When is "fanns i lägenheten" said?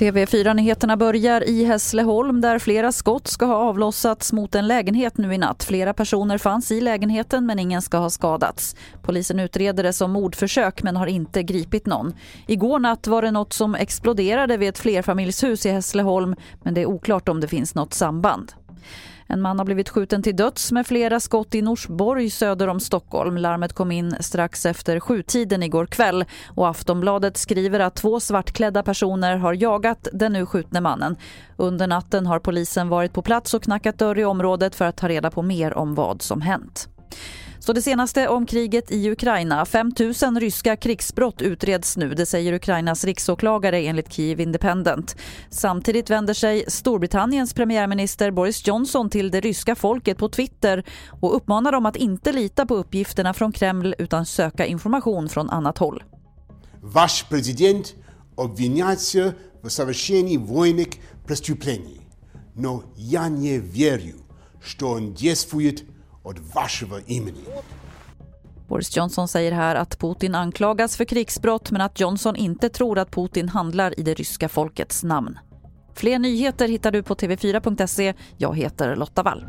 6.38-7.46